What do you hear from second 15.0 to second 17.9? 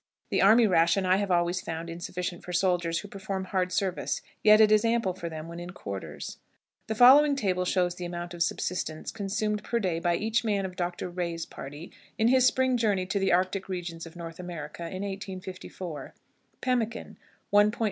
1854: Pemmican 1.25 lbs.